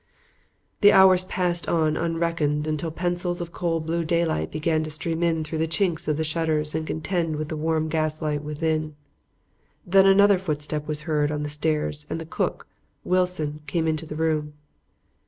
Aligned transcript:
"The 0.79 0.91
hours 0.93 1.25
passed 1.25 1.69
on 1.69 1.95
unreckoned 1.95 2.65
until 2.65 2.89
pencils 2.89 3.39
of 3.39 3.51
cold 3.51 3.85
blue 3.85 4.03
daylight 4.03 4.49
began 4.49 4.83
to 4.83 4.89
stream 4.89 5.21
in 5.21 5.43
through 5.43 5.59
the 5.59 5.67
chinks 5.67 6.07
of 6.07 6.17
the 6.17 6.23
shutters 6.23 6.73
and 6.73 6.87
contend 6.87 7.35
with 7.35 7.49
the 7.49 7.55
warm 7.55 7.87
gaslight 7.87 8.41
within. 8.43 8.95
Then 9.85 10.07
another 10.07 10.39
footstep 10.39 10.87
was 10.87 11.01
heard 11.01 11.31
on 11.31 11.43
the 11.43 11.49
stairs 11.49 12.07
and 12.09 12.19
the 12.19 12.25
cook, 12.25 12.65
Wilson, 13.03 13.61
came 13.67 13.87
into 13.87 14.07
the 14.07 14.15
room. 14.15 14.53